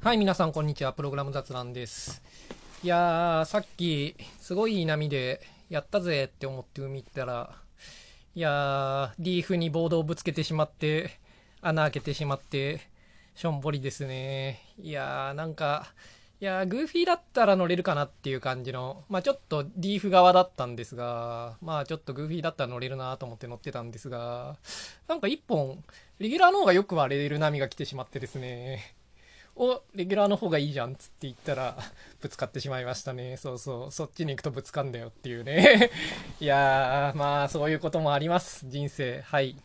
[0.00, 0.92] はい、皆さん、こんにちは。
[0.92, 2.22] プログラム雑談です。
[2.84, 5.40] いやー、さっき、すごい波で、
[5.70, 7.52] やったぜって思って海行ったら、
[8.36, 11.10] いやー、リーフにボードをぶつけてしまって、
[11.62, 12.80] 穴開けてしまって、
[13.34, 14.62] しょんぼりですね。
[14.80, 15.92] いやー、なんか、
[16.40, 24.58] いやー、グーフィーだったら乗れるかなっていう感じの、まあちょっとリーフ側だったんですが、まあちょっとグーフィーだったら乗れるなと思って乗ってたんですが、
[25.08, 25.82] なんか一本、
[26.20, 28.94] レギュラーの方がよく割れる波が来てしまってですね。
[29.60, 31.76] お、レギュラーの方がいいじゃんつって言ったら、
[32.22, 33.36] ぶつかってしまいましたね。
[33.36, 35.90] そうそう、そっちに行くとぶつかんだよっていうね。
[36.40, 38.68] いやー、まあ、そういうこともあります。
[38.68, 39.20] 人生。
[39.22, 39.56] はい。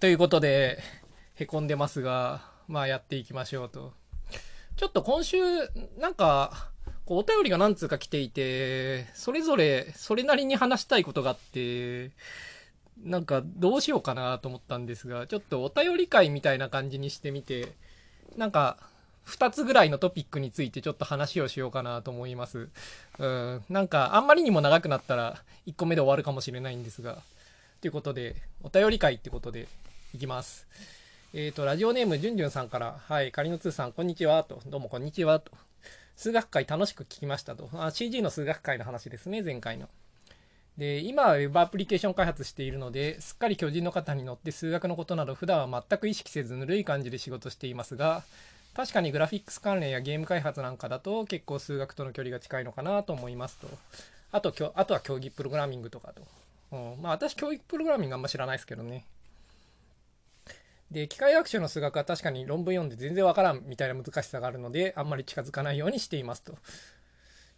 [0.00, 0.82] ということで、
[1.34, 3.92] へこんでますが、まあ、やっていきましょうと。
[4.76, 5.38] ちょっと今週、
[5.98, 6.70] なんか、
[7.04, 12.12] こうお便りが何通か来ていて、それぞれ、それなりに話したいことがあって、
[13.04, 17.72] なんか、どうしようかなと思ったんですが、ちょっとお便り会みたいな感じにしてみて、
[18.36, 18.78] なんか、
[19.26, 22.68] 2つぐらいのトピックについてちょっと話をしようかなと思います。
[23.18, 23.64] うん。
[23.68, 27.18] なんか、あんまりにも長くなったら1個目で終わるかもしれないんですが。
[27.80, 29.68] ということで、お便り会ってことで、
[30.14, 30.66] いきます。
[31.32, 34.60] えっ、と、ラジオネーム、じゅんじゅんさんから、はい、カリノツーさん、こんにちは、と。
[34.66, 35.50] どうも、こんにちは、と。
[36.16, 37.70] 数学会楽しく聞きましたと。
[37.72, 39.88] あ、CG の数学会の話ですね、前回の。
[40.76, 48.22] で、今は Web アプリケーション開発しているので、すっかり巨人の方に乗って数学のことなど普段は全く意識せずぬるい感じで仕事していますが、
[48.74, 53.68] 確かにグラフィックス関連やゲーム開発なんかだと結構数学との距離が近いのかなと思いますと。
[54.30, 56.22] あと、あとは競技プログラミングとかと。
[56.72, 59.04] うん、まあ私競技プログラミングあんま知らないですけどね。
[60.90, 66.54] で、機械学習の数学は確かに論文読んで全然わからんみたいな難しさがあるので、あんまり近づかないようにしていますと。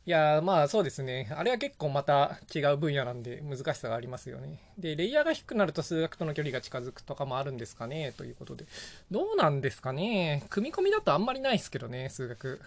[0.07, 1.33] いやまあそうですね。
[1.35, 4.61] あれは結構また違う分野なんで難しさがありますよね。
[4.77, 8.13] で、レイヤーが低くなると数学との距離が近づくとかもあるんですかね？
[8.13, 8.67] ということで。
[9.11, 10.45] どうなんですかね？
[10.51, 12.61] 組み込みだとあんまりないですけどね、数学。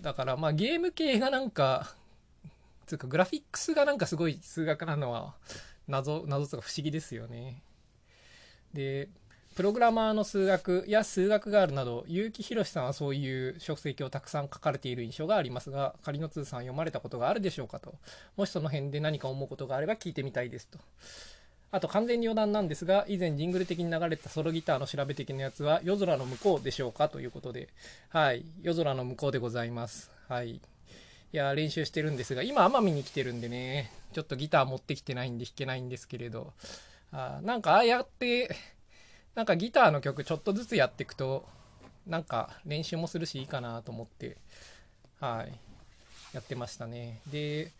[0.00, 1.92] だからまあゲーム系がなんか、
[2.86, 5.34] つうかグラフィックスがなんかすごい数学なのは
[5.88, 7.60] 謎、謎とか不思議ですよね。
[8.72, 9.08] で、
[9.58, 17.92] プログラマーの数学や数学があるなど、結城宏さんはそういう書籍をたくさん書かれている印象がありますが、仮の通さん読まれたことがあるでしょうかと。
[18.36, 20.78] もしその辺で何か思うことがあれば聞いてみたいですと。
[21.72, 27.68] あと完全に余談なんですが、以前ジングル的に流れたソロギターの調べ的なやつは夜空の向こうでしょうかということで、
[28.10, 30.12] はい、夜空の向こうでございます。
[30.28, 30.50] はい。
[30.50, 30.60] い
[31.32, 36.52] や、練習してるんですが、今奄美に来てるんでね、ちょっとギター持ってきてないんで弾けないんですけれど、
[37.10, 38.54] あなんかああやって、
[39.34, 41.46] なんかギターの曲ちょっとずつやっていくと、
[42.06, 44.36] なんか練習もするしいいかなと思って、
[45.20, 45.52] はい、
[46.32, 47.20] やってましたね。
[47.30, 47.70] で、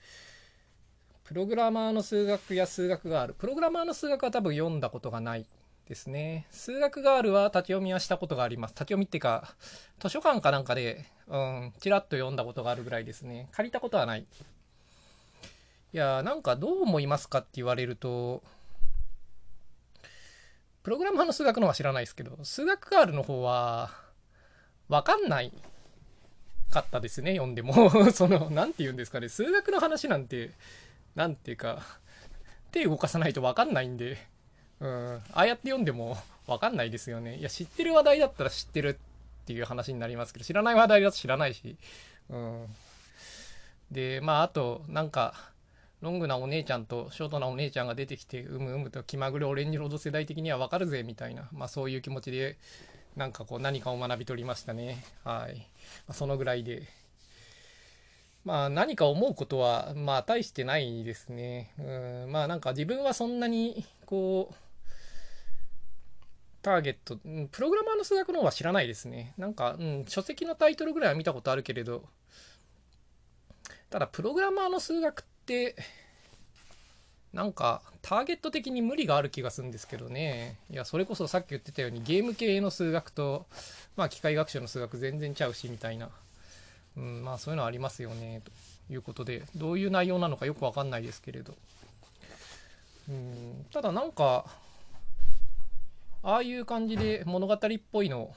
[1.24, 3.34] プログラマーの数学や数学がある。
[3.34, 5.46] プログラマーの数学は多分読んだことがない
[5.86, 6.46] ですね。
[6.50, 8.72] 数学があるは立ち読みはしたことがあります。
[8.72, 9.54] 立ち読みっていうか、
[9.98, 13.48] 図書館かなんかで、うん、ちらっと読んだことがあるぐらいですね。
[13.52, 14.20] 借りたことはない。
[14.20, 18.42] いやー、なんかどう思いますかって言われると、
[20.88, 23.90] プログラマーの数学の方は知らないですけど、数学ガールの方は、
[24.88, 25.52] わかんない
[26.70, 27.90] かったですね、読んでも。
[28.10, 30.50] その、なんて言うんですかね、数学の話なんて、
[31.14, 31.82] なんていうか、
[32.72, 34.16] 手動かさないとわかんないんで、
[34.80, 36.16] うん、ああやって読んでも
[36.46, 37.36] わかんないですよね。
[37.36, 38.98] いや、知ってる話題だったら知ってる
[39.42, 41.76] っていう話になりますけど、知らない話題だと知らないし、
[42.30, 42.66] うん。
[43.90, 45.34] で、まあ、あと、なんか、
[46.00, 52.56] ロングなお姉ちゃんとショートなお姉ちゃんが出てきて、うむうむと気まぐれオレンジロード世代的にはわかるぜ、みたいな、まあそういう気持ちで、
[53.16, 55.02] なんかこう何かを学び取りましたね。
[55.24, 55.56] はい。
[56.06, 56.84] まあ、そのぐらいで。
[58.44, 61.72] まあ何か思うことは、まあ大してないですね。
[61.78, 64.54] うん、まあなんか自分はそんなに、こう、
[66.62, 67.16] ターゲット、
[67.50, 69.34] プログラマーの数学の方は知らないですね。
[69.36, 72.04] なんか、うん、書籍のタイトルぐらいは見たことあるけれど、
[73.90, 75.37] ただプログラマーの数学って、
[77.32, 80.56] なんかターゲット的に無理がある気がするんですけどね。
[80.70, 83.46] いや、それこそさっき言ってたようにゲーム系の数学と、
[83.96, 86.08] まあ機械学習の数学全然ちゃうし、みたいな。
[86.96, 88.42] うん、まあそういうのありますよね、
[88.88, 91.54] ということで、どういう内容なのかよくわかんないですけれど。
[93.08, 94.46] うん、ただなんか、
[96.22, 97.58] ああいう感じで物語っ
[97.92, 98.34] ぽいの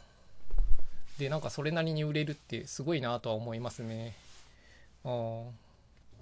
[1.17, 4.15] で、なんかそれなりに売れるってすごいなとは思いますね。
[5.05, 5.70] うん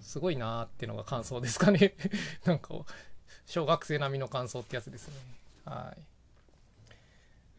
[0.02, 1.94] すごいなーってのが感想ですかね。
[2.46, 2.74] なんか、
[3.46, 5.16] 小学生並みの感想ってやつですね。
[5.66, 5.96] は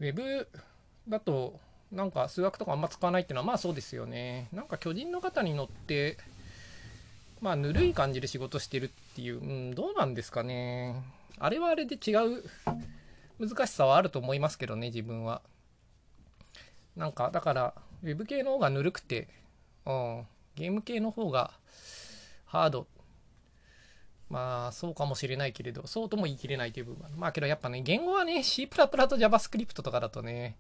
[0.00, 0.04] い。
[0.04, 0.48] ウェブ
[1.08, 1.58] だと、
[1.92, 4.48] なんか数学とかあんま使わないっていうのはまあそうですよね。
[4.52, 6.16] なんか巨人の方に乗って、
[7.40, 11.02] まあぬるい感じで仕事してるっていう、うん、どうなんですかね。
[11.38, 12.44] あれはあれで違う
[13.40, 15.40] 難しさはあると思いますけどね、自分は。
[16.96, 19.28] なんか、だから、ウェブ系の方がぬるくて、
[19.86, 21.52] うん、ゲーム系の方が
[22.50, 22.88] ハード。
[24.28, 30.56] まあ、そうかもしれないけれど、そうとも言い切れないという部分はまあけどやっぱね、言語はね、C++ と JavaScript とかだとね、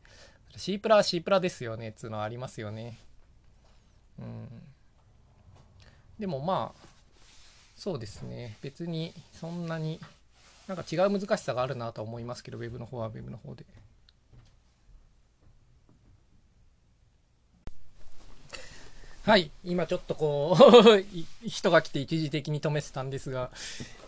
[0.56, 2.98] C プラ C ですよね、つうのはありますよね。
[4.20, 4.48] うん。
[6.18, 6.86] でもまあ、
[7.76, 8.56] そうですね。
[8.62, 9.98] 別にそんなに
[10.68, 13.64] なんか違う難しさがあるなとは思いますけど、ウェブの方はウェブの方で。
[19.22, 21.04] はい、今ちょっとこう
[21.46, 23.50] 人が来て一時的に止めてたんですが、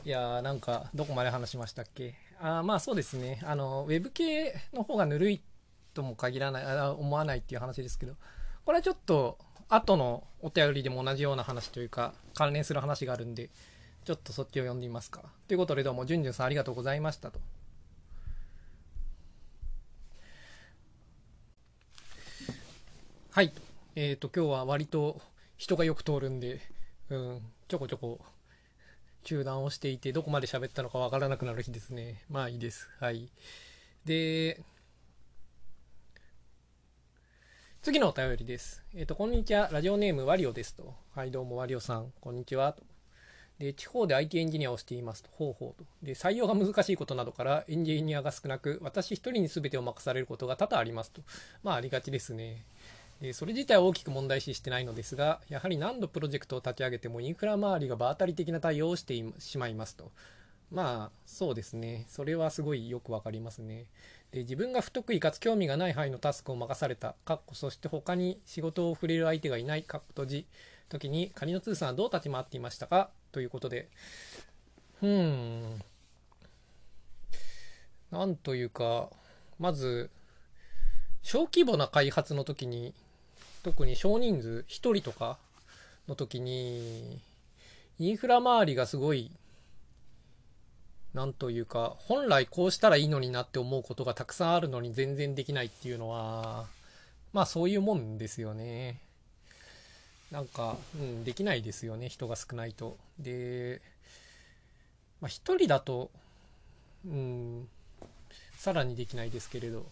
[0.06, 2.14] いやーなんかどこまで話しましたっけ？
[2.40, 5.42] あまあそうですね、あの、ウェブ系の方がぬるい
[5.92, 8.14] とも限らない、あ思わないっていう話ですけど、
[8.64, 9.38] これはちょっと
[9.68, 13.50] 後のお便りでも同じような話というか、関連する話があるんで、
[14.04, 15.22] ちょっとそっちを読んでみますか。
[15.46, 17.38] ということでどうも、じゅんじゅんさんありがとうございましたと。
[23.30, 23.52] はい。
[23.94, 25.20] えっ、ー、と、今日は割と
[25.58, 26.60] 人がよく通るんで、
[27.10, 28.20] うん、ちょこちょこ
[29.22, 32.24] 中断をしていて、どこまで喋ったのかわからなくなる日ですね。
[32.30, 32.88] まあいいです。
[33.00, 33.28] はい。
[34.06, 34.64] で、
[37.82, 38.82] 次のお便りです。
[38.94, 39.68] えっ、ー、と、こんにちは。
[39.70, 40.94] ラジオネームワリオですと。
[41.14, 42.14] はい、どうもワリオさん。
[42.22, 42.74] こんにちは。
[43.58, 45.28] で、地方で IT エンジニアをしていますと。
[45.32, 45.84] ほうほうと。
[46.02, 51.20] で、採用が難しいことなどからエンジニアが少なく、私一人に全てを任されることが多々ありますと。
[51.62, 52.64] まあ、ありがちですね。
[53.32, 60.10] それ自体は大きく問題視してないのですが、やはり何度プロジェクトを立ち上げてもインフラ周りが場当たり的な対応をしてしまいますと。
[60.72, 62.06] まあ、そうですね。
[62.08, 63.86] それはすごいよくわかりますね。
[64.32, 70.46] で自分が不得意かつ興味がない範囲のタスクを任された、かっこそして他に仕事を触れる相手がいない、かっこ閉じ、
[70.88, 73.10] 時に仮の通さんはどう立ち回っていましたか？
[73.30, 73.88] ということで、
[75.02, 75.82] うん、
[78.10, 79.10] なんというか、
[79.58, 80.10] まず、
[81.22, 82.94] 小規模な開発の時に、
[83.62, 85.38] 特に少人数1人とか
[86.08, 87.18] の時に、
[87.98, 89.30] インフラ周りがすごい、
[91.14, 96.66] なんというか、本来こうしたらいいのになって思うことがたくさんあるのに全然できないっていうのは、
[97.32, 98.98] まあそういうもんですよね。
[100.32, 102.96] なんか、うん、できないですよね、人が少ないと。
[103.18, 103.82] で、
[105.20, 106.10] まあ、1人だと、
[107.06, 107.68] うん、
[108.56, 109.86] さらにできないですけれど。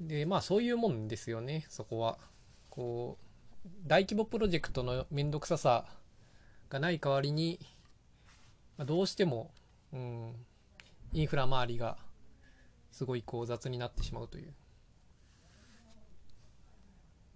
[0.00, 2.18] で、まあそういうもんですよね、そこは。
[2.70, 5.84] こう、大規模プロジェクトのめんどくささ
[6.70, 7.58] がない代わりに、
[8.76, 9.50] まあ、どうしても、
[9.92, 10.34] うん、
[11.12, 11.96] インフラ周りが
[12.92, 14.54] すごいこう雑になってしまうという。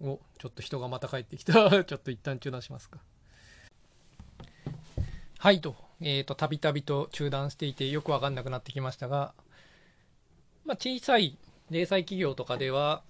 [0.01, 1.53] お、ちょっと人がまた帰ってきた。
[1.83, 2.99] ちょっと一旦中断しますか。
[5.39, 9.33] はいと、えっ、ー、と、たびたびと中断していてよくわかんなくなってきましたが、
[10.65, 11.37] まあ、小さい
[11.69, 13.03] 零細企業とかでは、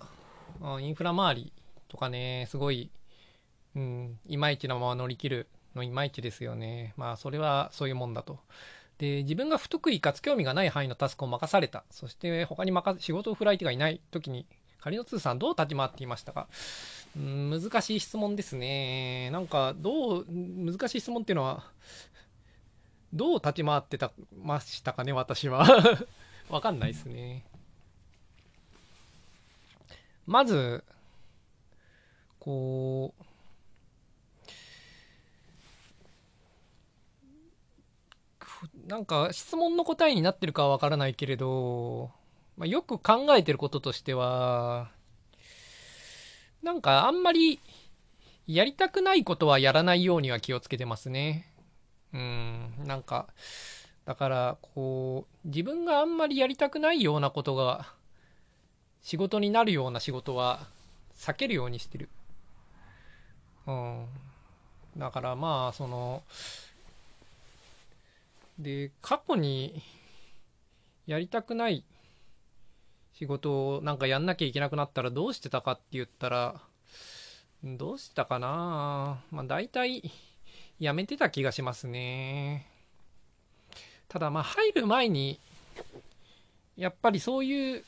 [0.80, 1.54] インフラ周り
[1.88, 2.90] とかね、すごい、
[3.76, 6.94] うん、いまいちなまま乗り切るのいまいちですよね。
[6.98, 8.40] まあ、それはそういうもんだと。
[8.98, 11.84] で、自分が不得意かつ興味がない範囲のタスクを任された。
[11.90, 14.46] そして他に任仕事を振る相手がいない時に
[14.84, 16.50] 仮の通さんどう立ち回っていましたか
[17.16, 19.30] うん難しい質問ですね。
[19.32, 21.64] なんか、どう、難しい質問っていうのは、
[23.14, 24.12] どう立ち回ってた
[24.44, 25.66] ましたかね、私は。
[26.50, 27.46] わかんないですね。
[30.26, 30.84] まず、
[32.40, 33.24] こう、
[38.88, 42.12] なんか質問の答えになってるかはわからないけれど、
[42.58, 44.92] まあ、よく考えてることとしては、
[46.62, 47.60] なんかあんまり
[48.48, 51.52] やりたくないことはやらないようには気をつけてますね。
[52.14, 53.28] うん、なんか、
[54.06, 57.94] だから、こう、自分があんまりやりたくないようなことが
[59.04, 60.66] 仕事になるような仕事は
[61.18, 62.10] 避けるようにしてる。
[63.68, 64.06] うん。
[64.98, 66.24] だからまあ、その、
[68.58, 69.82] で、過去に
[71.06, 71.84] やりたくない
[73.14, 76.62] 仕事をなんかやんなきゃいけなくなったらどうしてたかって言ったら、
[77.64, 79.22] どうしたかな？
[79.32, 80.12] まあ大体
[80.80, 82.68] やめてた気がしますね。
[84.08, 85.40] ただまあ入る前に、
[86.78, 87.84] やっぱりそういう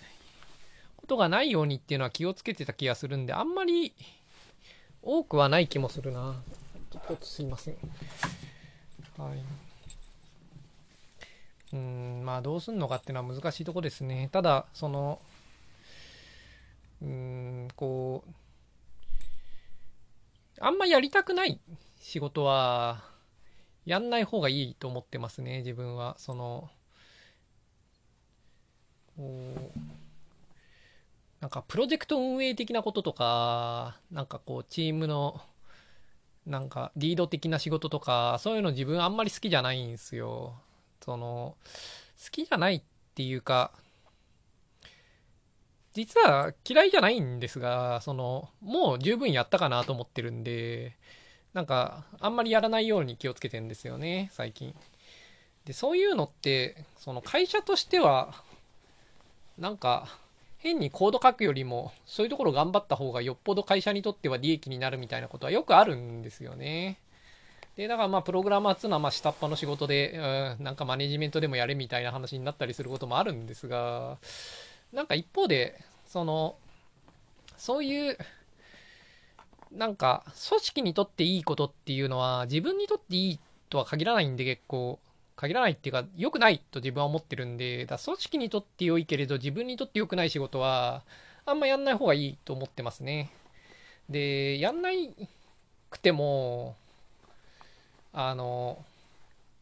[1.06, 3.94] ことがないようにっていうのは気をつけてた気がするんで、あんまり
[5.04, 6.36] 多くはない気もするな。
[6.90, 7.76] ちょっとすいません。
[9.18, 9.44] はい。
[11.74, 14.30] うん、まあどうすんのかっていうのは難しいとこですね。
[14.32, 15.20] ただ、その、
[17.04, 18.32] うん、こう、
[20.60, 21.60] あんまやりたくない
[22.00, 23.04] 仕事は、
[23.86, 26.16] やんない方がいいと思ってますね、自分は。
[26.18, 26.72] その、
[31.42, 35.42] なんかプロジェクト運営的なこととか、なんかこうチームの、
[36.46, 40.56] なんかリード的な仕事とか、そういうの自分あんまり好きじゃないんですよ。
[41.02, 41.56] その、
[42.24, 42.82] 好きじゃないっ
[43.16, 43.72] ていうか、
[45.94, 50.98] 実は嫌いじゃないんですが、その、もう十分やったかなと思ってるんで、
[51.54, 54.76] なんか、あんまりやらないように気をつけてんですよね、最近。
[55.64, 58.44] で、そういうのって、その会社としては、
[59.58, 60.20] なんか、
[60.66, 67.00] 変にコード書くよりも、そういうところ頑張った方がよっぽど会社にとっては利益になるみたいなことはよくあるんですよね。
[67.76, 74.18] で、だからまあ、プログラマーっていうのはまあ、下っ端の仕事で、うん、なんかマネジメントでもやれみたいな話になったりすることもあるんですが、
[74.92, 76.56] なんか一方で、その、
[77.58, 78.18] そういう、
[79.72, 85.00] なんか、組織にとっていいことっていうのは、自分にとっていいとは限らないんで結構、
[85.36, 91.04] 限らないっていうか、良くないと自分は思ってるんで、だ組織にとって良いけれど、自分にとって良くない仕事は、
[91.46, 93.32] あんまやんない方がいいと思ってますね。
[94.10, 95.14] で、やんない
[95.90, 96.76] くても、
[98.14, 98.84] あの、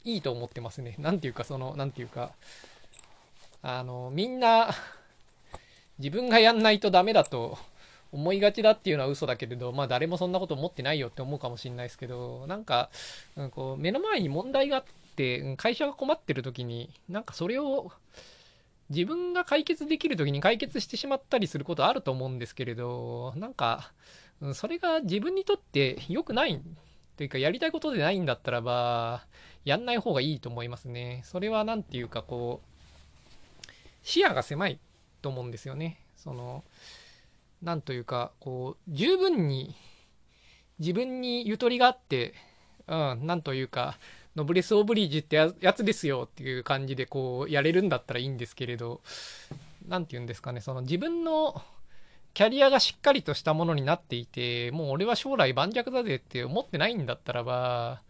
[0.03, 0.95] いいと思ってますね。
[0.99, 2.31] なんていうか、その、なんていうか、
[3.61, 4.69] あの、みんな、
[5.97, 7.57] 自分がやんないとダメだと
[8.11, 12.89] 思いがちだっていうのは嘘だけれど、まあ誰もそんなこと思ってないよって思うかもしれないですけど、なんか、
[13.35, 17.91] うん、こう目の前に問題があって、って会社が困ってる時に、なんかそれを
[18.89, 23.93] 自分が解決できる時に解決してしまったりすることあると思うんですけれど、なんか、
[24.53, 26.61] それが自分にとって良くない
[27.15, 29.25] というか、やりたいことでないんだったらば、
[29.63, 31.21] やんない方がいいと思いますね。
[31.23, 34.79] それは何て言うかこう、視野が狭い
[35.21, 35.99] と思うんですよね。
[36.17, 36.63] その、
[37.61, 39.75] なんというか、こう、十分に
[40.79, 42.33] 自分にゆとりがあって、
[42.87, 43.97] うん、なんというか、
[44.35, 45.35] ノブレス・オブリージュって
[45.65, 49.01] やつですよっていう感じでこうやれるんだったらいいんですけれど、
[49.87, 51.61] 何て言うんですかね、その自分の
[52.33, 58.01] キャリアがしっかりとしたものになっていて、もう俺は将来盤石だぜって思ってないんだったらば、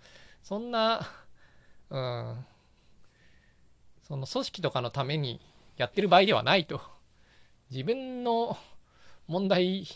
[0.44, 1.10] そんな、
[1.90, 2.46] うん、
[4.08, 5.42] その組織とかのために
[5.76, 6.80] やってる場合ではないと。
[7.70, 8.58] 自分の
[9.28, 9.88] 問題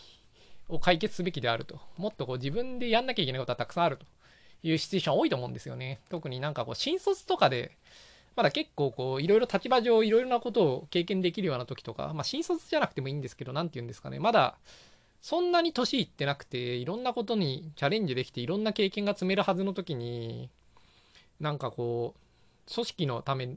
[0.68, 1.80] を解決すべきであると。
[1.96, 4.04] もっとこう自分でやんなきゃいけないことはたくさんあると
[4.62, 6.00] いうシチュエーション多いと思うんですよね。
[6.10, 7.72] 特になんかこう新卒とかで、
[8.36, 14.18] まだ結構こういろいろ立場上いろいろなことを経験できるような時とか、まあ新卒じゃなくてもいいんですけど、何て言うんですかね。
[14.18, 14.56] まだ
[15.20, 20.48] そんなに年いってなくて、いろんなことにチャレンジできて、いろんな経験が積めるはずの時に、
[21.40, 23.48] なんかこう、組織のため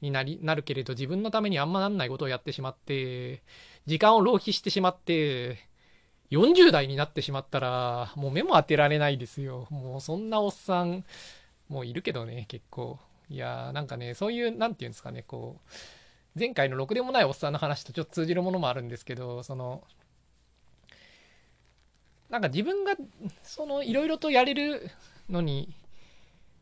[0.00, 3.42] になり、なるけれど、自分のためにあんまなんないことをやってしまって、
[3.86, 5.58] 時間を浪費してしまって、
[6.30, 9.66] 40代になってしまったら、もう目も当てられないですよ。
[9.70, 11.04] もうそんなおっさん、
[11.68, 12.98] もういるけどね、結構。
[13.28, 19.82] いやー、なんかね、そういう、なんていうんですかね、こう、前回のろくでもないおっさんの話とちょっと通じるものもあるんですけど、その、
[22.28, 22.94] なんか自分が、
[23.42, 24.90] その、いろいろとやれる
[25.28, 25.74] のに、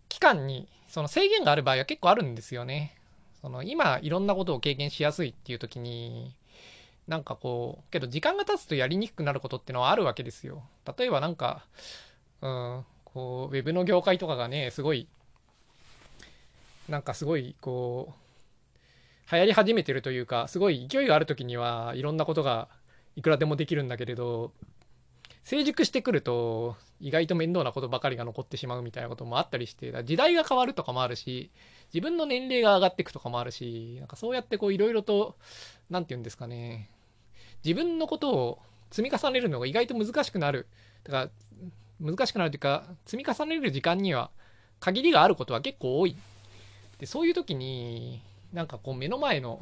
[0.08, 2.94] 期間に、その制限がある場合は結構あるんですよね。
[3.40, 6.34] その今いろんなことを経験しやすいっていう時に
[7.08, 10.62] なんかこうけど時間が経つとやりにくくなることってのはあるわけですよ。
[10.98, 11.64] 例えばなんか
[12.42, 15.08] うんこうウェブの業界とかがねすごい
[16.88, 22.68] なんかすごいこう流行り始めてるというかすごい勢いがある時にはいろんなことが
[23.16, 24.52] いくらでもできるんだけれど
[25.44, 31.50] 成熟してくると意外と面倒なことばかりが残ってしまうみたいなこともあったりして時代が変わるとかもあるし
[31.92, 35.36] 自分の年齢が上がっていくとかもあるしなんかそうやってこういろいろと
[35.88, 36.90] 何て言うんですかね
[37.64, 38.58] 自分のことを
[38.90, 40.66] 積み重ねるのが意外と難しくなる
[41.04, 41.30] だから
[42.00, 44.30] 難しくなるというか積み重ねる時間には
[44.80, 46.16] 限りがあることは結構多い
[46.98, 48.22] でそういう時に
[48.52, 49.60] なんかこう目の前の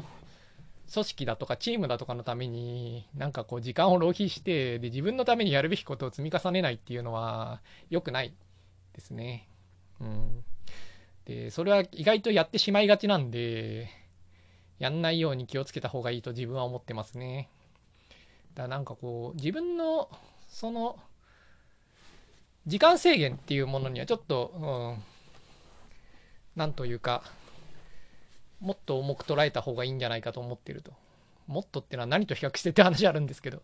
[0.92, 7.60] 組織だとかチームだとかのためになんかこう時間を浪費してで自分のためにやるべきことを積み重ねないっていうのは
[7.90, 8.32] 良くない
[8.94, 9.48] ですね。
[10.00, 10.44] うん。
[11.26, 13.88] で、それは意外とやってしまいがちなんで、
[14.78, 17.50] やんないように気をつけた方がいいと自分は思ってますね。
[18.56, 20.10] だなんかこう自分の
[20.48, 20.98] その
[22.66, 27.22] 時間制限っていうものにはちょっと、うん、なんというか
[28.58, 30.92] もっと重く捉えた方がいいんじゃないかと思ってると。
[31.46, 33.62] もっとっていうのは何と比較してって話あるんですけど。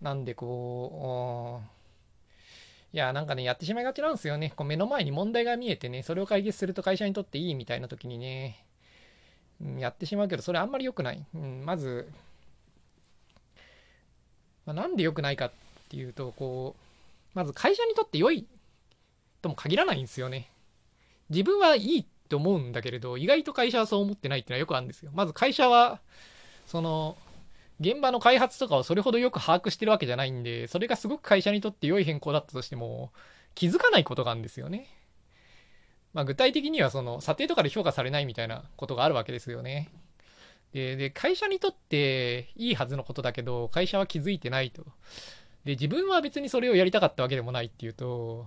[0.00, 4.52] なんでこう、いや、なんかね、やってしまいがちなんですよね。
[4.56, 8.64] こう目の前に問題が見えてね、それを解決すると会社にとっていいみたいな時にね、
[9.78, 11.24] やってしまうけど、それあんまり良くない。
[11.34, 12.10] うん、まず、
[14.66, 15.52] まあ、なんで良くないかっ
[15.88, 16.82] ていうと、こう、
[17.34, 18.46] まず会社にとって良い
[19.40, 20.50] とも限らないんですよね。
[21.30, 25.10] 自分はいいって思うんだけれど、意外と会社はそう思ってないっていうのはよくあるんですよ。
[25.14, 26.00] まず会社は、
[26.66, 27.16] その、
[27.80, 33.12] 現場の開発とかをそれほどよく把握してるわけじゃないんで、それがすごく会社にとって良い変更だったとしても、
[33.54, 34.88] 気づかないことがあるんですよね。
[36.12, 39.90] まあ、具体的にはその査定とかで評価されないみたいなことがあるわけですよね。
[40.72, 44.84] で、で会社にとっていいはずのことだけど、会社は気づいてないと。
[45.64, 48.46] で、自分は別にそれをやりたかったわけでもないっていうと、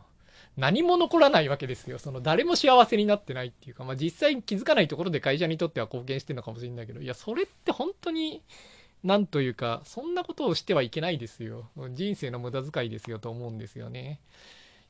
[0.58, 2.00] 何も残らないわけですよ。
[2.00, 8.42] その誰も幸せになってないっていうか、まあ実際に気づかないところで会社にとっては貢献してるのかもしれないけど、いや、それって本当に、
[9.04, 11.70] なんというか、そんなことをしてはいけないですよ。
[11.92, 14.20] 人生の無駄遣いですよと思うんですよね。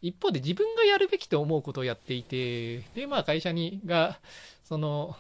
[0.02, 4.20] 一方で自分がやるべきと思うことをやっていて、で、まあ会社にが、
[4.64, 5.16] その、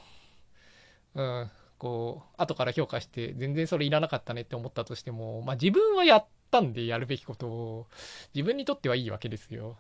[1.16, 7.88] うん、こう、後から評価して、全然それいらなかったねって思ったとしても、まあ自分はやったんでやるべきことを、
[8.34, 9.78] 自分にとってはいいわけですよ。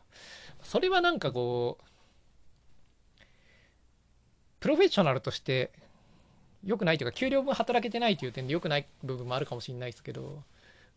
[0.61, 1.83] それはなんかこう、
[4.59, 5.71] プロフェッショナルとして
[6.63, 10.43] 良くないというか、給料分働けてないという点で良くない部分もあるかもしれないですけど、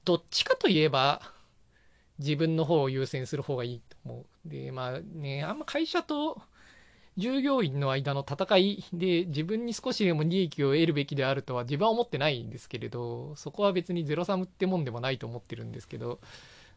[0.04, 1.20] どっちかといえば、
[2.18, 4.48] 自分の方を優先する方がいいと思う。
[4.48, 6.40] で、まあね、あんま会社と
[7.18, 16.20] 従業員の間の戦いで自分に少しでも利益を得るべきであるとは自分は思ってないんですけれど、そこは別にゼロサムってもんでもないと思ってるんですけど、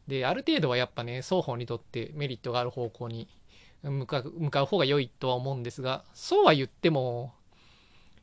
[0.07, 3.27] で、ある程度はやっぱね、双方にとってメリットがある方向に
[3.83, 7.33] 向かう向かう方が良いとは思うんですが、そうは言っても、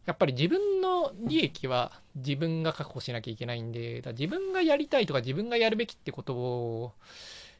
[0.04, 6.92] やっぱり自分の利益は自分が確保しなきゃいけないんで、だ自分がやりたいとか自分がやるべきってことを、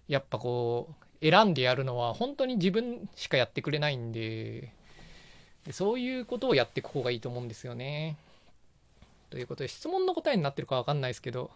[0.09, 4.73] やっぱこう、選んでやるのは本当に自分しかやってくれないんで、
[5.73, 8.17] そういうことをやっていく方がいいと思うんですよね。
[9.31, 11.51] ということで、質問の答えになってるかわかんないですけど、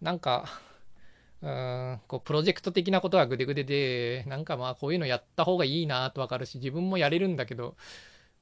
[0.00, 0.46] なんか、
[1.42, 7.76] うん、こう、プロジェクト的なことはぐでぐでで、なんかまあこういうのやった方がいいなとわかるし、自分もやれるんだけど、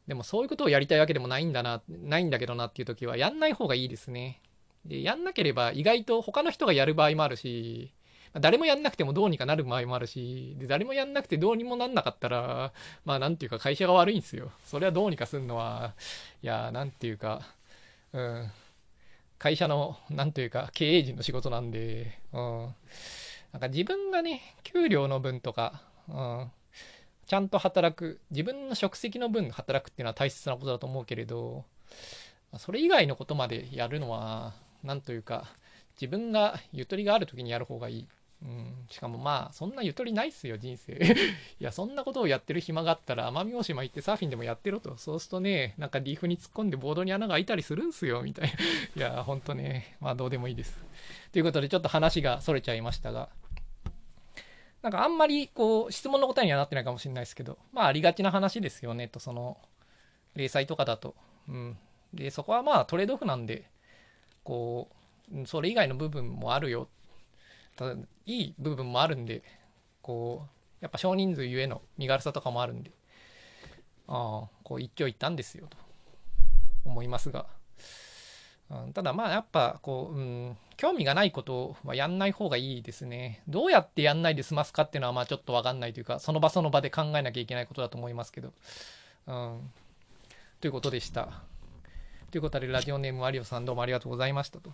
[0.07, 4.41] でもそういうことをやりたいわけでもないんだな、ないんだけどなっていう時は、やんない方がいいですね。
[4.85, 7.93] で、やんなければ意外と他の人がやる場合もあるし、
[8.41, 12.73] 誰もやんなくてもどうにかなる場合もあるし、で、誰もやんなくてどうにもなんなかったら、
[13.05, 14.51] まあなんていうか会社が悪いんですよ。
[14.65, 15.95] それはどうにかすんのは、
[16.43, 17.43] いや、なんていうか、
[18.13, 18.51] うん、
[19.39, 22.75] 会社の、なんというか、経営陣の仕事なんで、うん。
[23.53, 26.51] なんか自分がね、給料の分とか、うん、
[27.27, 31.65] ちゃんと働く、自分の職責の分働くっていうのは大切なことだと思うけれど、
[32.59, 35.47] それ以外のことまでやるのは、なんというか、
[36.01, 38.09] 自分がゆとりがある時にやる方がいい。
[38.45, 40.93] うん、しかもまあ、そんなゆとりないっすよ、人生。
[41.61, 44.99] いや、そんなことをやってる暇があったら、奄美大島行ってサーフィンでもやってろと。
[44.99, 48.53] そうするとね、なんかリーフに突っ込んでボードに穴が開いたりするんすよ、みたいな。
[49.09, 50.79] いや、ほんとね、まあどうでもいいです。
[51.33, 53.31] ということで、ちょっと話が逸れちゃいましたが、
[54.83, 59.57] なんかあんまりこう、質問の答えにはなってないかもしれないですけど、まあありがちな話ですよね、と、その、
[60.37, 61.15] 零細とかだと。
[61.49, 61.79] うん。
[62.13, 63.65] で、そこはまあトレードオフなんで、
[64.43, 64.91] こ
[65.33, 66.89] う、それ以外の部分もあるよ
[67.77, 69.43] ただいい部分もあるんで
[70.03, 70.49] こう
[70.81, 72.91] やっぱ少人数ゆえの身軽さとかもあるんで
[74.07, 75.77] ああこう一長一短ですよと
[76.85, 77.47] 思いますが、
[78.71, 83.43] うん、ただまあやっぱこう、うん、興味がないことはやんない方がいいですね。
[83.49, 88.53] どうやってやんないで済ますかっていうのはまあちょっと分かんないというかその場その場で考えなきゃいけないことだと思いますけど、
[89.27, 89.71] うん、
[90.61, 91.43] ということでした。
[92.31, 94.71] ということでラジオネームワリオさんどうもありがとうございましたと。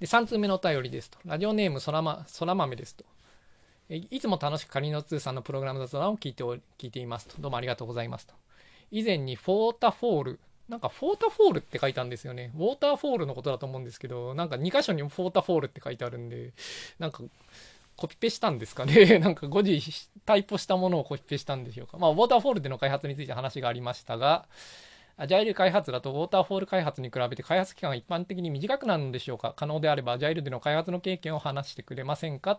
[0.00, 1.18] で、3通目のお便りですと。
[1.26, 3.04] ラジオネームそらま、そら豆ですと。
[3.90, 7.34] いつも楽しくカニの通さんのプログラム雑談を聞いてお聞いていますと。
[7.40, 8.34] どうもありがとうございますと。
[8.90, 12.50] 以前にフォータフォール、なんかフォータフォールって書いたんですよね。
[12.56, 16.52] ウォーターフォールのことだと思うんですけど、なんか2箇所にフォータフォールって書いてあるんで、
[16.98, 17.22] なんか
[17.96, 19.18] コピペしたんですかね？
[19.20, 19.82] なんか誤字
[20.24, 21.98] タイプしたものをコピペしたんでしょうか。
[21.98, 24.46] まあ、ウォーターフォールでの開発について話がありましたが、
[25.22, 29.52] アジャイル開発だとウォーターフォール開発に比べて開発期間が一般的に短くなるのでしょうか？
[29.54, 32.58] 可能であればアジャイルでの開発の経験を話してくれませんか？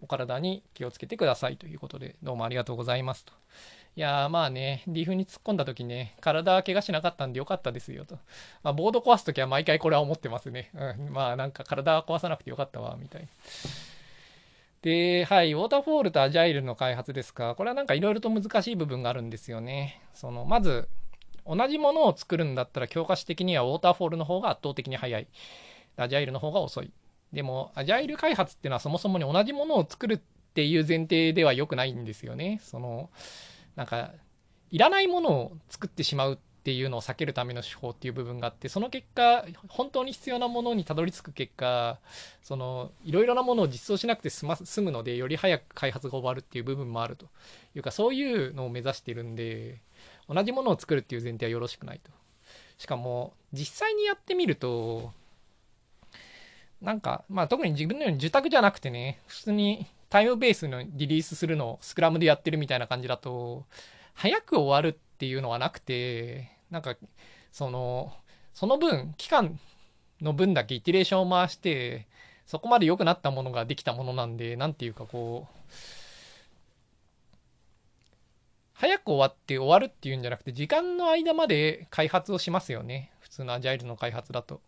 [0.00, 3.32] お体に気をつけてくださいということでどうもありがとうございますと。
[3.94, 8.16] いやーまあね、リーフに突っ込んだ時ね、体は怪我しなかったんでよかったですよと。
[8.64, 10.70] まあ、ボード壊す時は毎回これは思ってますね。
[10.74, 13.28] うん、まあなんか体は壊さなくてよかったわ、みたいな。
[14.82, 17.54] で、はい、ウォーターフォールとアジャイルの開発ですか。
[17.54, 20.00] これはなんかいろいろと難しい部分があるんですよね。
[20.14, 20.88] その、まず、
[21.46, 25.26] 同じものを作るんだったら教科書的にはウォーターフォールの方が圧倒的に早い。
[25.96, 26.90] アジャイルの方が遅い。
[27.32, 30.18] でも、アジャイル開発っていうのはそもそもに同じものを作るっ
[30.54, 32.60] ていう前提では良くないんですよね。
[32.62, 33.10] その、
[33.76, 34.12] なんか、
[34.70, 41.98] いらないものを作ってしまうっていうのを避けるための手法っていう部分があって、その結果、本当に必要なものにたどり着く結果、
[42.42, 44.46] その、いろいろなものを実装しなくて済
[44.82, 47.26] むので、より早く開発が終わるっていう部分もあると
[47.74, 49.80] いうか、そういうのを目指してるんで、
[50.32, 52.12] 同じものを作るっていう前提はよろしくないと。
[52.78, 55.12] しかも、実際にやってみると、
[56.80, 63.64] なんか、まあ特に自分のように受託じゃなくてね、普通にタイムベースのリリースするのをスクラムでやってるみたいな感じだと、
[64.14, 66.96] 早く終わるっていうのはなくて、なんか、
[67.52, 68.12] その、
[68.54, 69.58] その分、期間
[70.20, 72.06] の分だけイテレーションを回して、
[72.46, 75.70] そこまで良くなったものができたものなんで、なんていうかこう、
[78.80, 83.12] 早く終わって終わるっていうんじゃなくて、時間の間まで開発をしますよね。
[83.20, 84.62] 普通のアジャイルの開発だと。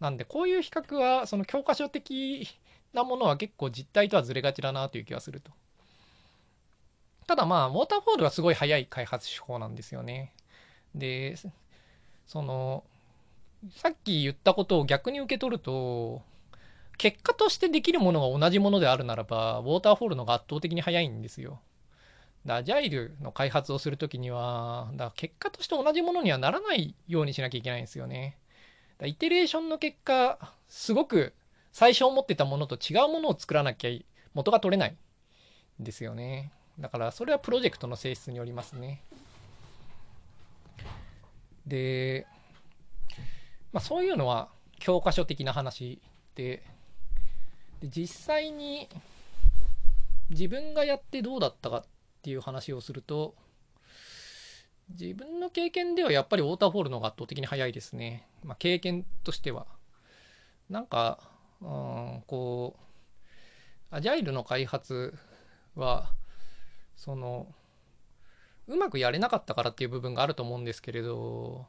[0.00, 2.48] なんで、こういう比較は、その教科書的
[2.92, 5.52] なものは結構実態とはずれがちだなという気がすると。
[7.28, 10.32] ただまあ、ウォーターフォールはすごい早い開発手法なんですよね。
[10.96, 11.36] で、
[12.26, 12.82] その、
[13.70, 16.20] さっき言ったことを逆に受け取ると、
[16.98, 21.60] 結果としてできるものが同じものであるならば、ウォーターフォールのが圧倒的に早いんですよ。
[22.48, 28.36] アジャイルの開発をするときには、だ結果として同じものにはならないようにしなきゃいけないんですよね。
[28.98, 31.34] だイテレーションの結果、すごく
[31.72, 33.90] 最初思ってたものと違うものを作らなきゃ
[34.34, 34.96] 元が取れない
[35.80, 36.52] んですよね。
[36.78, 39.02] だからそれはプロジェクトの性質によりますね。
[41.66, 42.26] で、
[43.72, 46.00] まあ、そういうのは教科書的な話
[46.34, 46.62] で
[47.80, 48.88] で実際に
[50.30, 51.84] 自分がやってどうだったかっ
[52.22, 53.34] っていう話をすると、
[54.90, 58.28] 自分の経験ではやっぱりウォーターフォールの方が圧倒的に早いですね。
[58.44, 59.66] まあ、経験としては。
[60.70, 61.18] なんか、
[61.60, 65.18] うん、こう、アジャイルの開発
[65.74, 66.12] は、
[66.94, 67.52] その、
[68.68, 71.66] うまくやれなかったからっていう部分があると思うんですけれど、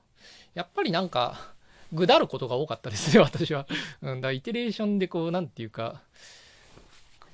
[0.53, 1.55] やっぱりなんか、
[1.91, 3.65] ぐだることが多かったですね、私は。
[4.03, 6.03] うん、だイテレーションでこう、なんていうか、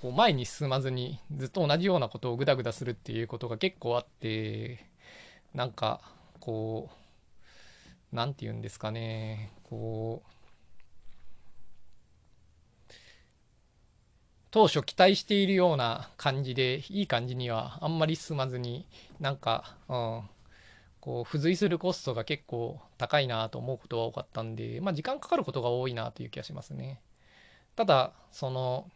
[0.01, 4.85] こう前に進まずにずっと同じようなことをグダグダするっていうことが結構あって
[5.53, 6.01] なんか
[6.39, 10.29] こう何て言うんですかねこう
[14.51, 18.87] 当初期待しているような感じでいい感じにはあんまり進まずに
[19.19, 20.21] なんか、うん、
[21.01, 26.99] こう付随するコストが結構高いなと思うことが多かったんで、まあ、時間かかることが多いなという気がしますね。
[27.75, 28.89] ただその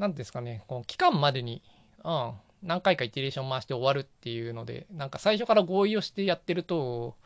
[0.00, 1.60] 何ですかね、この期間までに、
[2.02, 2.32] うん、
[2.62, 7.16] 何回かイテレーション回して終わるっていうので、なんか最初から合意をしてやってると、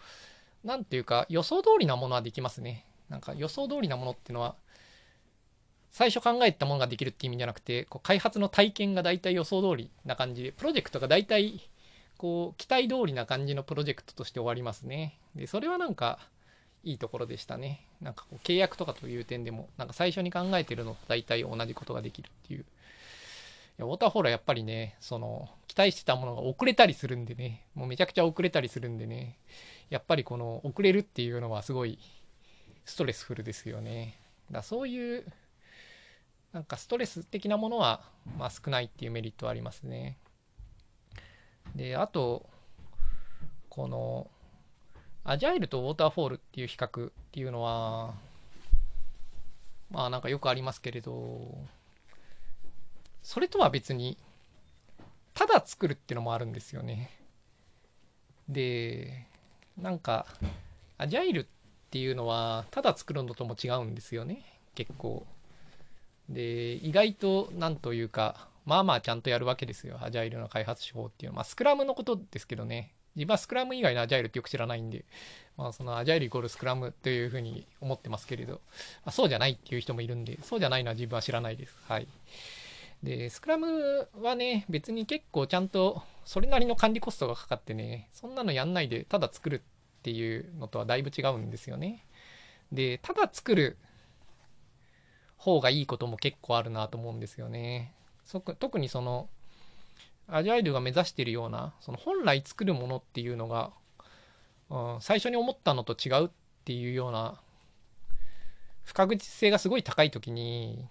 [0.64, 2.84] 何ていうか予想通りなものはできますね。
[3.08, 4.56] なんか予想通りなものっていうのは、
[5.92, 11.60] 最初考えたものができるって意味じゃなくて、こう開発の体験が大体予想通りな感じで、プロジェクトが大体、
[12.18, 15.20] こう、期待通りな感じのプロジェクトとして終わりますね。
[15.37, 16.18] で、それはなんか、
[16.85, 17.87] いいところでしたね。
[18.01, 22.61] なんかこう契約とかという点でも、なんか最初に考えてるのと大体同じことができるっていう。
[22.61, 22.64] い
[23.79, 29.37] やウォーターフォールはやっぱりね、その、期待してたものが遅れたりするんでね、もうめちゃくちゃ遅れたりするんでね、
[29.90, 31.99] やっぱりこの遅れるっていうのはすごい
[32.85, 34.20] ストレスフルですよね。
[34.51, 35.27] だそういう、
[36.53, 38.03] なんかストレス的なものは、
[38.38, 40.18] まあ少ないっていうメリットはありますね。
[41.75, 42.49] で、あと、
[43.68, 44.31] この、
[45.24, 48.14] アジャイルとウォーターフォールっていう比較っていうのは、
[49.90, 51.56] まあなんかよくありますけれど、
[53.22, 54.18] それとは別に、
[55.32, 57.10] ただ作るっていうのもあるんですよね。
[58.48, 59.26] で、
[59.78, 60.26] なんか、
[60.98, 61.46] アジャイルっ
[61.90, 64.44] ていうのは、ただ作るのとも違うんですよね。
[64.74, 65.26] 結構。
[66.28, 69.98] で、意外と、なんというか、まあまあちゃんとやるわけですよ。
[70.02, 71.37] アジャイルの開発手法っていうのは。
[71.37, 72.93] まあ、スクラムのことですけどね。
[73.16, 75.05] 自分はスクラム以外のアジャイルってよく知らないんで、
[75.57, 78.61] まあ、そのアジャイルイコールスクラムというふうに思ってますけれど、ま
[79.07, 81.77] あ、そうじゃないっていう人もいるんで、そうじゃないのは自分は知らないです。
[81.87, 82.09] はい。
[83.03, 89.62] で、スクラムはね、別に結構ちゃんとそれなりの管理コストがかかってね、そんなのやんないでただ作る
[89.98, 92.07] っていうのとはだいぶ違うんですよね。
[92.72, 93.77] で、ただ作る
[95.37, 97.94] 方がいいことも結構あるなと思うんですよね。
[98.24, 99.29] そ特にその、
[100.26, 103.72] アジャイルが目指しているような、その本来作るものっていうのが、
[104.70, 106.30] うん、最初に思ったのと違うっ
[106.64, 107.40] ていうような、
[108.84, 110.87] 不確実性がすごい高い時に、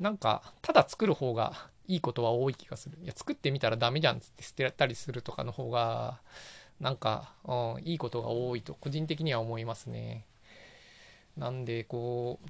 [0.00, 2.98] なんか、ただ作る方がいいことは多い気がする。
[3.02, 6.20] いや、作ってみたらダメじゃんって捨てたりするとかの方が、
[6.80, 10.24] なんか、うん、いいことが多いと個人的には思いますね。
[11.36, 12.48] なんで、こう、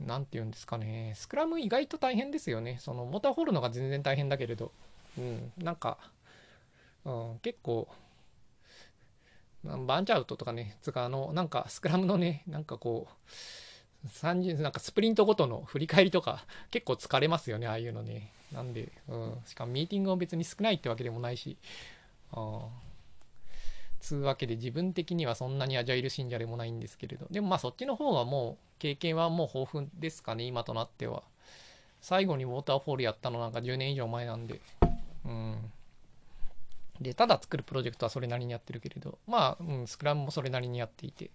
[0.00, 2.78] 何て言うんですかね、スクラム意外と大変ですよね。
[2.80, 4.72] その、モーター掘るのが全然大変だけれど、
[5.18, 5.98] うん、なんか、
[7.04, 7.88] うん、結構、
[9.64, 18.30] バンチャウトとかね、つかあの、なんかスクラムのね、なんかこう、30なんかスプリントごとの振り返りとか結構疲れますよね、ああいうのね。
[18.52, 21.56] なんで、うん、しかもミーティングも別に少ないってわけでもないし、
[22.32, 22.68] あ
[24.04, 27.26] つうわけで自分的にはそんなにアジャイル信者でもないんですけれど。
[27.30, 31.22] でもまあそっちの方がもう経験はもう豊富ですかね今となっては。
[32.02, 34.60] 最後にウォーターフォールやったのなんか10年以上前なんで。
[35.24, 35.56] うん。
[37.00, 39.18] でただ作るプロジェクトはそれなりにやってるけれど。
[39.26, 41.30] まあ、うん、スクラムもそれなりにやっていて。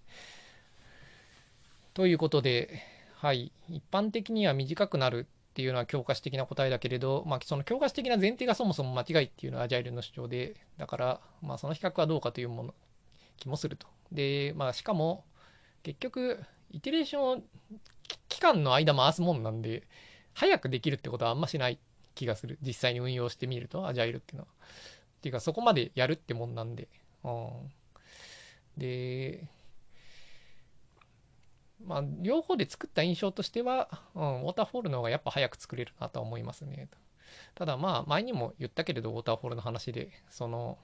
[1.96, 2.84] ということで
[3.16, 3.52] はい。
[3.68, 12.74] 一般的には短くなるっていうのは教科書的な答えだけれど、まあ、その教科書的な前提がそもそも間違いっていうのはアジャイルの主張で、だから、まあ、その比較はどうかというもの、
[13.38, 13.88] 気もすると。
[14.12, 15.26] で、まあ、しかも、
[15.84, 16.40] 結局、
[16.72, 17.42] イテレーションを
[18.28, 19.84] 期間の間回すもんなんで、
[20.34, 21.80] 早くできるってことはあんましない
[22.16, 22.60] 気がする。
[22.62, 24.50] 実際に運用してみると、アジャイルっていうのは。
[25.18, 26.88] っていうか、そこまでやるってもんなんで。
[27.24, 27.50] うん。
[28.78, 29.48] で、
[31.86, 36.90] まあ、両方で作った印象としては、うん、ウォーターフォールの方がやっぱ早く作れるなとは思いますね。
[37.56, 40.78] ただまあ、前にも言ったけれど、ウォーターフォールの話で、その、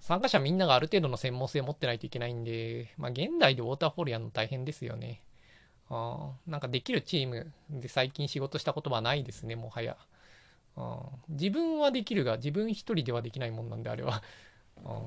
[0.00, 5.22] 参加者みんながある程度の専門性を持ってないといけないんで、まあ、現代でウォーターフォールやるの大変ですよね。
[5.92, 9.96] あなんかできるチームで最近仕事したことはないですね、もはや。
[10.76, 14.22] あ自分はできるが、自分一人ではできないもんなんで、あれは。
[14.84, 15.02] あ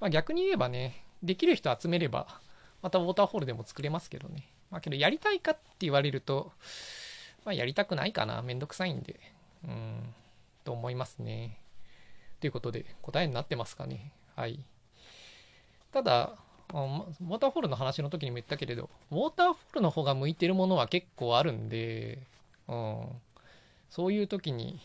[0.00, 2.40] まあ、逆に言えばね、できる人集めれば、
[2.84, 4.46] またウォーターホールでも作れますけどね。
[4.70, 6.52] まあけどやりたいかって言われると、
[7.46, 8.42] まあやりたくないかな。
[8.42, 9.18] めんどくさいんで。
[9.66, 10.14] うん。
[10.64, 11.56] と思いますね。
[12.40, 14.12] ということで、答えになってますかね。
[14.36, 14.62] はい。
[15.92, 16.36] ただ、
[16.74, 22.18] ウォーターフォールの話の時にも言ったけれど、ウォーターフォールの方が向いてるものは結構あるんで、
[22.68, 23.06] うん、
[23.88, 24.78] そういう時に、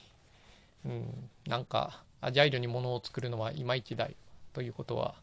[0.86, 4.14] うん、なんか、アジャイルにものを作るのはいまいちだよ
[4.54, 5.16] ということは、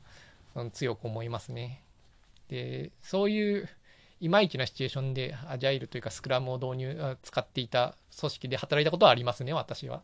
[0.54, 1.80] うん、強く思いますね。
[2.48, 3.68] で、そういう
[4.20, 10.02] いまいちなシチュエーションでアジャイルというかスクラムを導入、使っていた組織で働いたことはありますね、私は。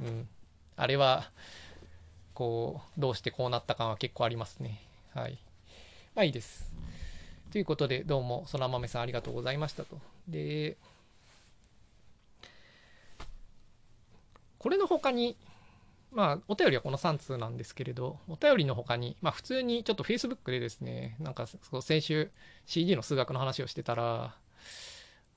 [0.00, 0.28] うん。
[0.76, 1.30] あれは、
[2.34, 4.82] こう、どうしてこうなったかは結構ありますね。
[5.14, 5.38] はい。
[6.14, 6.72] まあいいです。
[7.52, 9.98] ということで、どうも、そら豆さんありがとうございましたと。
[10.28, 10.76] で、
[14.58, 15.36] これの他に、
[16.14, 21.46] まあ、お便りはこの3通なんですけれど、お便りの他に、まあ、普通にちょっと Facebook でですね、なんか、
[21.82, 22.30] 先週
[22.66, 24.36] CG の数学の話をしてたら、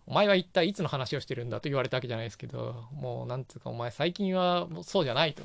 [0.06, 5.44] お前は一体いつの話をしてるんだと言われたわけじゃないですけど、もう、なんつうか、お前最近はそうじゃないと。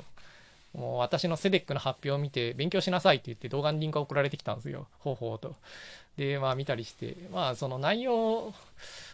[0.73, 4.87] もう私のセデックの発表を見て勉強しなさいって言って動画にリンクが送られてきたんですよ。
[4.99, 5.55] ほうほうと。
[6.17, 8.53] で、まあ見たりして、まあその内容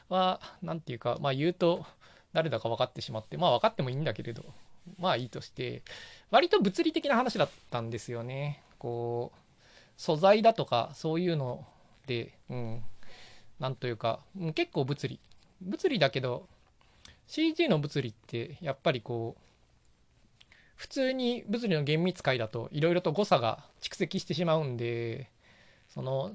[0.07, 1.85] は、なんていうか、まあ言うと
[2.33, 4.45] 誰だか分かってしまって、まあ分かってもいいんだけれど、
[4.97, 5.81] まあいいとして、
[6.31, 8.63] 割と物理的な話だったんですよね。
[8.77, 9.37] こう、
[9.97, 11.65] 素材だとか、そういうの
[12.07, 12.83] で、うん、
[13.59, 14.21] なんというか、
[14.55, 15.19] 結構物理。
[15.61, 16.47] 物理だけど、
[17.27, 19.41] CG の物理って、やっぱりこう、
[20.75, 25.29] 普通に物理の厳密解だと、いろいろと誤差が蓄積してしまうんで、
[25.89, 26.31] その、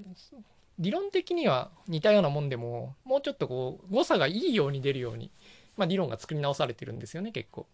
[0.78, 5.30] 理論的には似たようなもんでも、もうちょっとこう、誤差がいいように出るように、
[5.76, 7.66] まあ理論が作り直されてるんですよね、結構。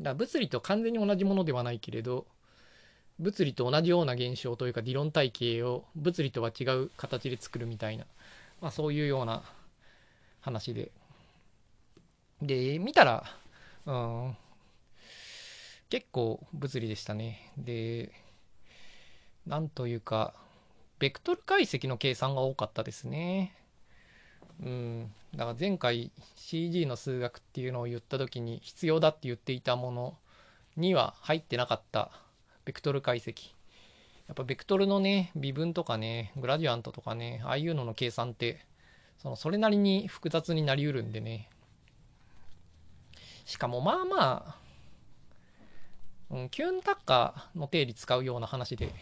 [0.00, 2.26] だから物理と完全に同じものではないけれど
[3.18, 8.06] 物理と同じような現象というか理論体系を物理とは違う形で作るみたいな、
[8.60, 9.42] まあ、そういうような
[10.40, 10.90] 話で。
[12.40, 13.24] で見たら、
[13.86, 14.36] うん、
[15.90, 17.52] 結構物理でしたね。
[17.58, 18.12] で
[19.44, 20.34] なんというか
[21.00, 23.54] ベクトル解析の計算が多かったですね。
[24.62, 30.16] うん、だから前回 CG の数学っていうのを言った時に必要だって言っていたもの
[30.76, 32.10] には入ってなかった
[32.64, 33.52] ベクトル解析。
[34.26, 38.60] やっぱベクトルのね、微分とかね、グラディアントとかね、ああいうのの計算って、
[39.16, 41.48] そのそれなりに複雑になりうるんでね。
[43.46, 44.58] しかもまあま
[46.30, 48.94] あ、うん、キュンタッカーの定理使うような話で、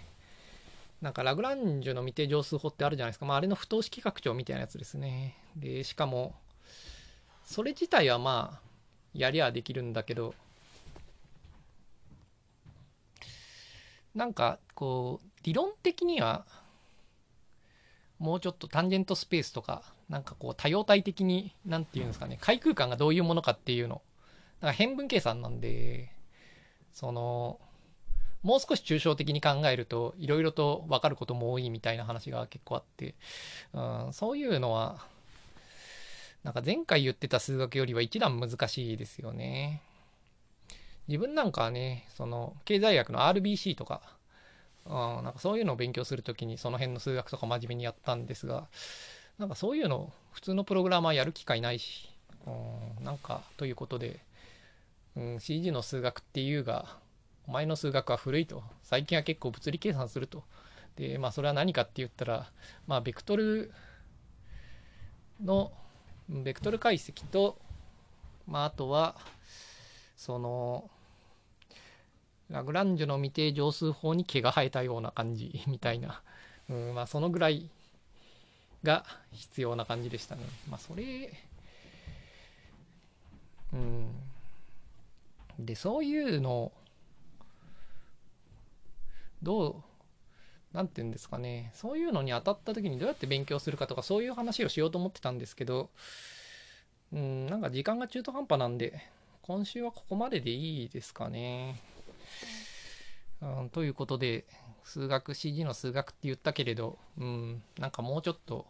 [1.06, 3.26] なんかラグランジュの未定乗数法ってあるじゃないですか。
[3.26, 5.36] まあ、あれの不等式拡張みたいなやつですね。
[5.54, 6.34] で、しかも、
[7.44, 8.60] それ自体はまあ、
[9.14, 10.34] やりゃできるんだけど、
[14.16, 16.44] なんか、こう、理論的には、
[18.18, 24.02] もうちょっとタンジェントスペースとか、なんかこう多様体的に、なんていうんですかね、階空間がどういうものかっていうの。
[24.56, 26.10] だから変分計算なんで、
[26.92, 27.60] その、
[28.42, 33.14] もう少し抽象的に考えるといろいろと分かることも多いみたいな話が結構あって、
[33.72, 35.04] うん、そういうのは
[36.44, 39.82] なんか前回言ってた数学よりは一段難しいですよね。
[41.08, 44.00] 自分なんかはね、その経済学の RBC とか、
[44.84, 44.92] うん、
[45.24, 48.68] なんかそういうのを勉強するときにその辺の数学とか真面目にやったんですが、
[49.38, 52.10] なんかそういうの普通のプログラマーやる機会ないし、
[52.46, 54.20] うん、なんかということで、
[55.16, 56.96] うん、CG の数学っていうが、
[57.48, 58.64] お前の数学は古いと。
[58.82, 60.42] 最近は結構物理計算すると。
[60.96, 62.50] で、まあそれは何かって言ったら、
[62.86, 63.72] まあベクトル
[65.42, 65.70] の、
[66.28, 67.58] ベクトル解析と、
[68.48, 69.16] まああとは、
[70.16, 70.90] その、
[72.50, 76.22] ラグランジュの未定乗数法に毛が生えたような感じ みたいな、
[76.68, 77.68] うん、まあそのぐらい
[78.82, 80.42] が必要な感じでしたね。
[80.68, 81.32] まあそれ、
[83.72, 84.08] うん。
[85.58, 86.72] で、そういうのを
[89.42, 89.82] ど
[90.72, 95.90] う、なんて言うんですかね、そういうのに当たった時にどうやって勉強するかとか、そういう話をしようと思ってたんですけど、
[97.12, 99.00] うん、なんか時間が中途半端なんで、
[99.42, 101.80] 今週はここまででいいですかね。
[103.40, 104.44] うん、ということで、
[104.84, 108.66] 数学、CG の数学って言ったけれど、うん、なんかもうちょっと、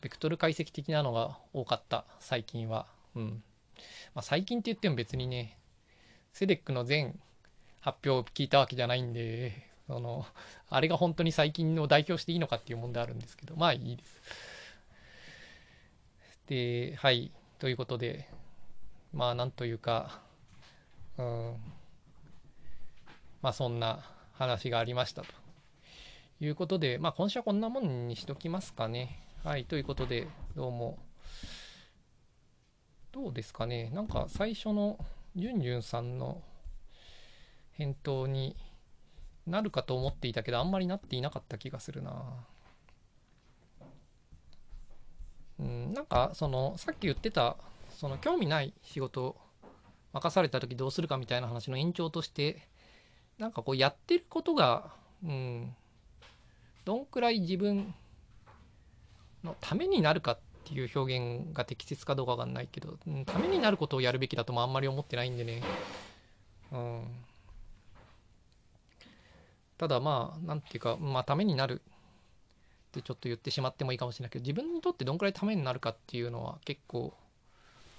[0.00, 2.86] ベクトル解析的なのが多かった、最近は。
[3.14, 3.42] うん。
[4.14, 5.58] まあ、最近って言っても別にね、
[6.32, 7.20] セデックの全
[7.80, 10.26] 発表を聞いたわけじゃないんで、その、
[10.68, 14.20] あれが本当に最近を代表していいのかっていう問題あるんですけど、まあいいです。
[16.46, 17.32] で、はい。
[17.58, 18.28] ということで、
[19.12, 20.20] まあなんというか、
[21.16, 21.56] うん、
[23.40, 24.00] まあそんな
[24.34, 25.28] 話がありましたと
[26.38, 29.18] いうことで、まあ今週はこんなもんにしときますかね。
[29.42, 30.98] はい、ということで、どうも。
[33.10, 33.88] どうですかね。
[33.94, 34.98] なんか最初の
[35.34, 36.42] じゅんじゅんさんの
[37.72, 38.54] 返答に
[39.48, 42.22] なるかと思っていたけど、あんまりなっていなかった気がするな。
[45.60, 47.56] うん、なんかそのさっき言ってた
[47.90, 49.36] その興味ない仕事
[50.12, 52.68] 任された時どうするかみたいな話の延長として
[53.38, 54.90] なんかこうやってることが、
[55.24, 55.74] うん、
[56.84, 57.94] どんくらい自分
[59.44, 65.62] のためになるかっていう表現が適切かどうかわかんないけど、うん、ためになることをやるべきだともあんまり思ってないんでね、
[66.72, 67.04] うん、
[69.78, 71.80] ただまあなんていうかまあためになる
[72.88, 77.14] ってちょっと言ってしまってもいいかもしれないけど自分にとってどんくらいためになるかっていうのは結構、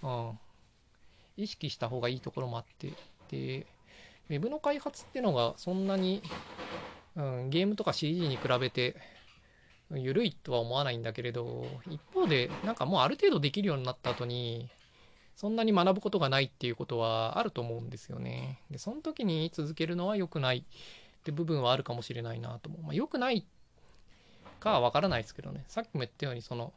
[0.04, 0.40] うん、
[1.38, 2.94] 意識した方がいいところもあって
[3.32, 3.66] で
[4.30, 6.22] Web の開発ってのがそんなに、
[7.16, 8.96] うん、ゲームとか CG に比べて
[9.92, 14.70] 緩いとは思わないんだけれど一方でなんかもうある程度できるようになった後に
[15.36, 18.60] そんなに学ぶことがないっていうことはあると思うんですよね。
[18.70, 20.66] でその時に続けるのは良くない
[21.20, 22.82] って部分はあるかもしれないなと思う。
[22.82, 23.46] まあ、良くない
[24.60, 25.64] かはわからないですけどね。
[25.68, 26.74] さっきも言ったようにその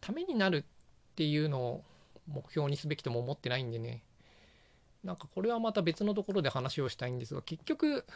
[0.00, 1.84] ためになるっていうのを
[2.26, 4.02] 目標にすべきとも思ってないんでね。
[5.02, 8.06] なんかこれはまた別のところで話をしたいんですが結局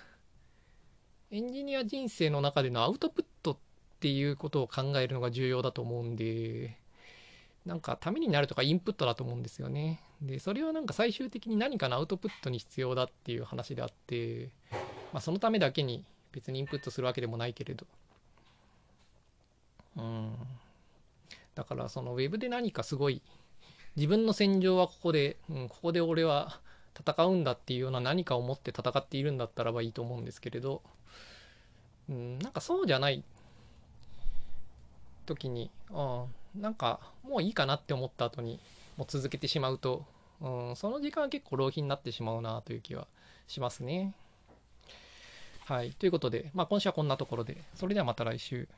[1.30, 3.56] エンジニア人生の中でのアウトプットっ
[4.00, 6.78] ていうことを考えるのが重要だと思うんで
[7.66, 10.00] なんかためになるとかインプットだと思うんですよね。
[10.22, 14.48] でそれはなんか最終的に何かのアウトプットに必要だっていう話であって、
[15.12, 17.86] まあ、そのためだけに別にインプットするわけでもないけれど。
[19.96, 20.34] うん。
[21.54, 23.20] だからそのウェブで何かすごい
[23.96, 26.60] 自分の戦場はここで、うん、ここで俺は
[26.96, 30.82] 戦うんだっていうような何かを持って戦っているんだったらばいいと思うんですけれど、
[32.08, 33.24] うん、なんかそうじゃない
[35.26, 38.60] 時に、うん、なんかもういいかなって思った後に
[38.96, 40.04] もう続けてしまうと、
[40.40, 43.08] うん、その時間は結構浪費になってしまうなという気は
[43.46, 44.14] しますね。
[45.68, 45.90] はい。
[45.92, 48.70] ということで、まあ今週はこんなところで、それではまた来週。